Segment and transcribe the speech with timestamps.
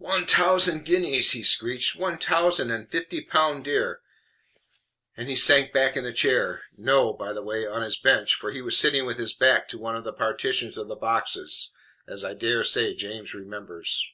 [0.00, 1.94] "One tausend guineas!" he screeched.
[1.94, 4.00] "One tausend and fifty pound dere!"
[5.14, 8.50] and he sank back in his chair no, by the way, on his bench, for
[8.50, 11.70] he was sitting with his back to one of the partitions of the boxes,
[12.06, 14.08] as I dare say James remembers.